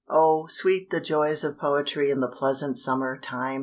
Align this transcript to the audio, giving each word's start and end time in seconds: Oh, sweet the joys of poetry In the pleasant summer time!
Oh, 0.09 0.47
sweet 0.47 0.89
the 0.89 0.99
joys 0.99 1.43
of 1.43 1.59
poetry 1.59 2.09
In 2.09 2.21
the 2.21 2.27
pleasant 2.27 2.79
summer 2.79 3.15
time! 3.19 3.59